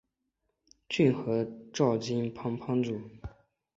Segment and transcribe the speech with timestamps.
[0.89, 2.99] 骏河沼津藩藩主。